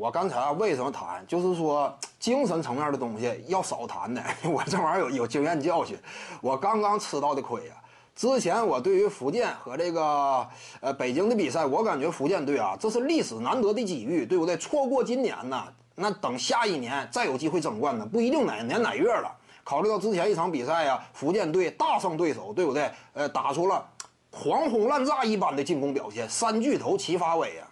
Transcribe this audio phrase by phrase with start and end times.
[0.00, 4.22] 我刚才啊为什么谈，就是说精神层面的东西要少谈的。
[4.50, 5.94] 我这玩意儿有有经验教训，
[6.40, 7.76] 我刚刚吃到的亏啊。
[8.16, 10.48] 之前我对于福建和这个
[10.80, 14.56] 呃北京的比赛，我感觉福建队啊，这是历史难得的机遇，对不对？
[14.56, 15.62] 错过今年呢，
[15.94, 19.30] 那等下一年再有机会争冠呢，不一定哪年哪月了。
[19.62, 22.90] 考虑到之前一场比赛呀，福建队大胜对手，对不对？
[23.12, 23.86] 呃，打出了
[24.30, 27.68] 狂轰滥炸一般的进攻表现，三巨头齐发威啊。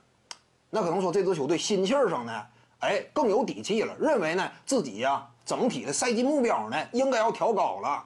[0.71, 2.33] 那可能说这支球队心气儿上呢，
[2.81, 8.05] 哎，更有底气了，认为呢自己呀整体的赛季目标呢应该要调高了。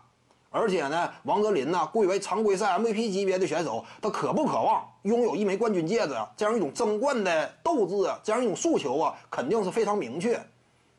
[0.54, 6.30] 而且呢，王哲林呢，贵为常规赛 MVP 级别的选手，他渴不渴望拥有一枚冠军戒指啊？
[6.36, 10.38] 这样一种争冠的斗志啊，这样一种诉求啊，肯定是非常明确。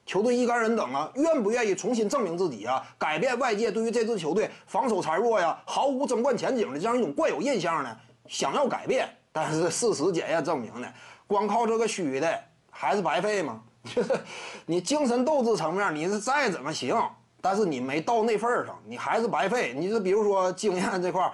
[0.08, 2.84] 球队一干人等啊，愿不愿意重新证明自己啊？
[2.98, 7.96] 改变外界对于这支球队防守孱弱呀、毫无争冠前景的这样一种惯有印象呢？
[8.28, 10.88] 想要改变，但是事实检验证明呢，
[11.28, 13.60] 光靠这个虚的还是白费吗？
[13.84, 14.14] 就 是
[14.66, 16.96] 你精神斗志层面，你是再怎么行。
[17.42, 19.74] 但是你没到那份儿上，你还是白费。
[19.76, 21.32] 你就比如说经验这块儿，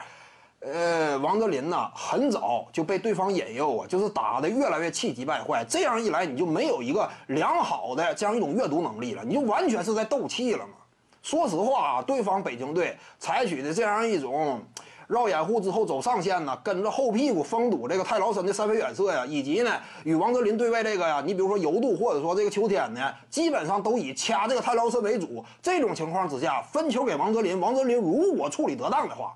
[0.61, 5.63] 呃，王哲林呢，很早就被对方引诱啊，就是打的越来越气急败坏。
[5.69, 10.73] 这样一来，你就没有一个良好的这样一种阅读能力了，你就完全是在斗气了嘛。
[11.21, 14.63] 说实话啊，对方北京队采取的这样一种。
[15.09, 19.71] 绕掩护之后走上线呢，跟着后屁股封堵这个泰劳森的三分远射呀，以及呢
[20.03, 25.43] 与王哲林对位这个呀，你比如说尤度或者说这个秋天呢，基本上都以掐这个泰劳森为主。
[25.63, 29.35] 这种情况之下，分球给王哲林，王哲林如果处理得当的话，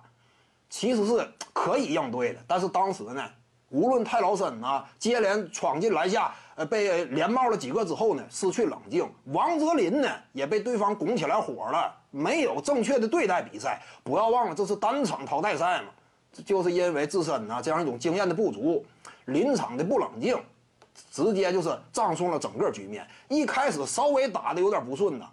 [0.69, 2.39] 其实是可以应对的。
[2.47, 3.23] 但是当时呢。
[3.69, 9.03] 无论泰劳森呢接连闯进篮下，呃，被连帽了几个之后呢，失去冷静。
[9.31, 13.81] 王哲林呢也被对方拱起来火了，没有正确的对待比赛。
[14.03, 15.87] 不要忘了，这是单场淘汰赛嘛，
[16.45, 18.85] 就是因为自身呢这样一种经验的不足，
[19.25, 20.37] 临场的不冷静，
[21.11, 23.05] 直接就是葬送了整个局面。
[23.29, 25.27] 一开始稍微打的有点不顺呢。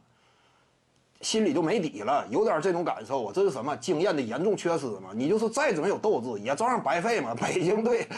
[1.21, 5.11] 心里就没底了，有点这种感受啊，这是什么经验的严重缺失嘛？
[5.15, 7.35] 你就是再怎么有斗志，也照样白费嘛。
[7.35, 8.09] 北京队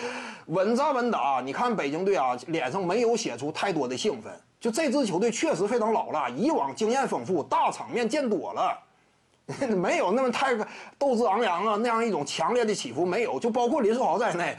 [0.46, 4.32] 稳扎稳打，你看北京队啊，脸上没有写出太多的兴奋。
[4.60, 8.78] 就这支球队确实非常老了，以往经验丰富，大场面见多了，
[9.74, 10.54] 没有那么太
[10.96, 13.40] 斗志昂扬啊，那样一种强烈的起伏没有。
[13.40, 14.56] 就包括林书豪在内，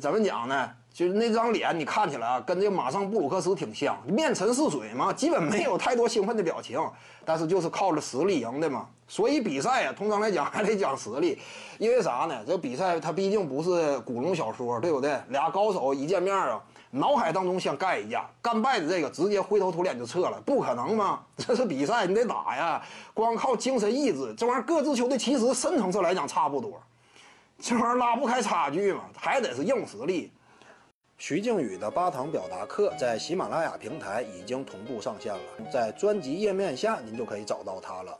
[0.00, 0.70] 怎么讲呢？
[0.92, 6.78] 就是那张脸，你看起来啊，跟这个马上布鲁克斯挺像，面沉似水嘛，基本没有太多兴奋的表情。
[7.24, 8.86] 但是就是靠着实力赢的嘛。
[9.08, 11.38] 所以比赛啊，通常来讲还得讲实力，
[11.78, 12.34] 因为啥呢？
[12.46, 15.18] 这比赛它毕竟不是古龙小说，对不对？
[15.28, 16.60] 俩高手一见面啊，
[16.90, 21.20] 脑海当中先干一架，干败的这个直接灰头土脸就撤了，不可能嘛？
[21.36, 22.82] 这是比赛，你得打呀。
[23.14, 26.80] 光靠精神意志，这玩意儿各自球队其实深层次来讲差不多，
[27.62, 30.32] 这玩意儿拉不开差距嘛，还得是硬实力。
[31.16, 35.40] 徐静宇的八堂表达课在喜马拉雅平台已经同步上线了，
[35.72, 38.18] 在专辑页面下您就可以找到它了。